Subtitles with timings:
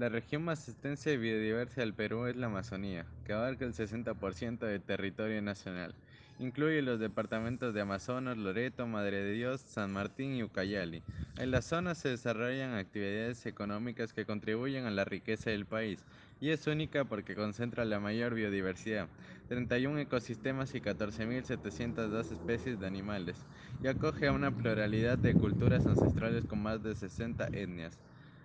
[0.00, 4.64] La región más extensa y biodiversa del Perú es la Amazonía, que abarca el 60%
[4.64, 5.94] del territorio nacional.
[6.38, 11.02] Incluye los departamentos de Amazonas, Loreto, Madre de Dios, San Martín y Ucayali.
[11.36, 16.06] En la zona se desarrollan actividades económicas que contribuyen a la riqueza del país
[16.40, 19.10] y es única porque concentra la mayor biodiversidad,
[19.48, 23.46] 31 ecosistemas y 14.702 especies de animales,
[23.82, 28.00] y acoge a una pluralidad de culturas ancestrales con más de 60 etnias.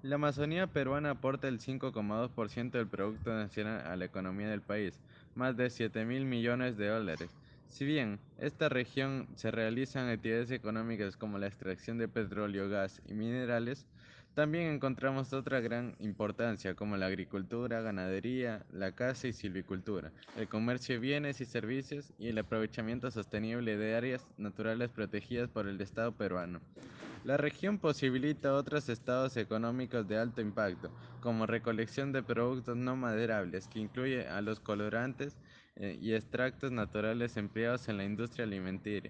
[0.00, 5.00] La Amazonía peruana aporta el 5,2% del Producto Nacional a la economía del país,
[5.34, 7.30] más de 7 mil millones de dólares.
[7.66, 13.14] Si bien esta región se realizan actividades económicas como la extracción de petróleo, gas y
[13.14, 13.86] minerales,
[14.34, 20.94] también encontramos otra gran importancia como la agricultura, ganadería, la caza y silvicultura, el comercio
[20.94, 26.12] de bienes y servicios y el aprovechamiento sostenible de áreas naturales protegidas por el Estado
[26.12, 26.60] peruano.
[27.24, 30.90] La región posibilita otros estados económicos de alto impacto,
[31.20, 35.36] como recolección de productos no maderables, que incluye a los colorantes
[35.76, 38.46] eh, y extractos naturales empleados en la industria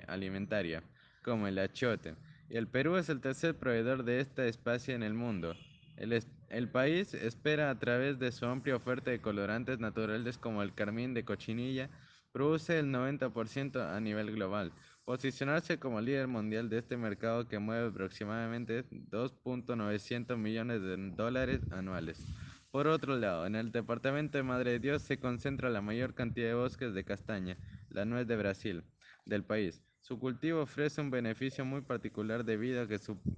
[0.07, 0.83] alimentaria,
[1.23, 2.15] como el achiote.
[2.49, 5.55] El Perú es el tercer proveedor de esta especie en el mundo.
[5.97, 10.75] El, el, país espera a través de su amplia oferta de colorantes naturales como el
[10.75, 11.91] carmín de cochinilla,
[12.33, 14.73] produce el 90% a nivel global,
[15.09, 22.27] posicionarse como líder mundial de este mercado que mueve aproximadamente 2.900 millones de dólares anuales.
[22.71, 26.49] Por otro lado, en el departamento de Madre de Dios se concentra la mayor cantidad
[26.49, 27.57] de bosques de castaña,
[27.89, 28.85] la nuez de Brasil,
[29.25, 29.83] del país.
[30.03, 32.83] Su cultivo ofrece un beneficio muy particular debido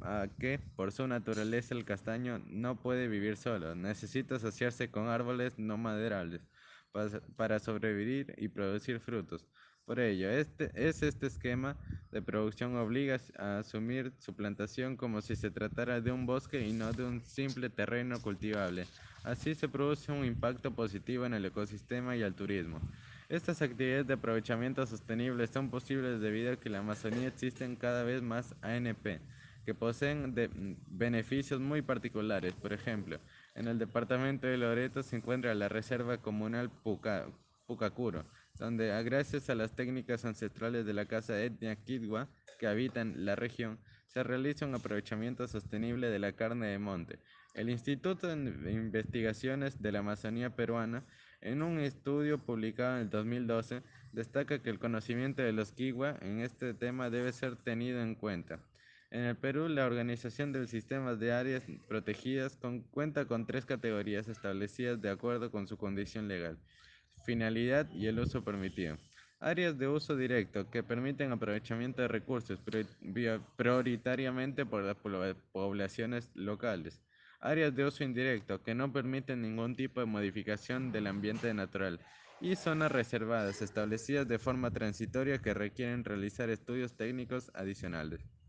[0.00, 5.56] a que, por su naturaleza el castaño no puede vivir solo, necesita asociarse con árboles
[5.56, 6.48] no maderables
[7.36, 9.46] para sobrevivir y producir frutos.
[9.91, 11.74] Por ello, este, es este esquema
[12.12, 16.72] de producción obliga a asumir su plantación como si se tratara de un bosque y
[16.72, 18.86] no de un simple terreno cultivable.
[19.24, 22.80] Así se produce un impacto positivo en el ecosistema y al turismo.
[23.28, 28.04] Estas actividades de aprovechamiento sostenible son posibles debido a que en la Amazonía existen cada
[28.04, 29.19] vez más ANP
[29.64, 30.50] que poseen de
[30.87, 32.54] beneficios muy particulares.
[32.54, 33.19] Por ejemplo,
[33.56, 37.26] en el departamento de Loreto se encuentra la Reserva Comunal Puca,
[37.66, 38.25] Pucacuro,
[38.60, 42.28] donde gracias a las técnicas ancestrales de la casa etnia Kidwa
[42.59, 47.19] que habitan la región, se realiza un aprovechamiento sostenible de la carne de monte.
[47.54, 51.03] El Instituto de Investigaciones de la Amazonía Peruana,
[51.41, 53.82] en un estudio publicado en el 2012,
[54.12, 58.60] destaca que el conocimiento de los Kigwa en este tema debe ser tenido en cuenta.
[59.10, 62.59] En el Perú, la organización del sistema de áreas protegidas
[62.91, 66.59] cuenta con tres categorías establecidas de acuerdo con su condición legal
[67.25, 68.98] finalidad y el uso permitido.
[69.41, 72.60] Áreas de uso directo que permiten aprovechamiento de recursos
[73.56, 74.97] prioritariamente por las
[75.53, 77.00] poblaciones locales.
[77.41, 82.00] Áreas de uso indirecto que no permiten ningún tipo de modificación del ambiente natural.
[82.42, 88.39] Y zonas reservadas establecidas de forma transitoria que requieren realizar estudios técnicos adicionales.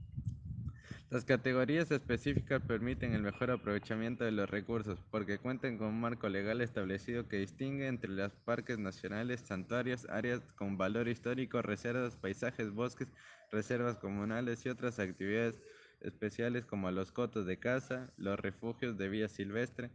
[1.12, 6.30] Las categorías específicas permiten el mejor aprovechamiento de los recursos porque cuentan con un marco
[6.30, 12.72] legal establecido que distingue entre los parques nacionales, santuarios, áreas con valor histórico, reservas, paisajes,
[12.72, 13.10] bosques,
[13.52, 15.62] reservas comunales y otras actividades
[16.00, 19.92] especiales como los cotos de caza, los refugios de vía silvestre,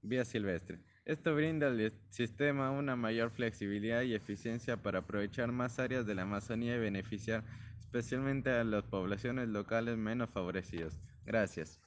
[0.00, 0.78] vía silvestre.
[1.08, 6.22] Esto brinda al sistema una mayor flexibilidad y eficiencia para aprovechar más áreas de la
[6.22, 7.46] Amazonía y beneficiar
[7.80, 11.02] especialmente a las poblaciones locales menos favorecidas.
[11.24, 11.82] Gracias.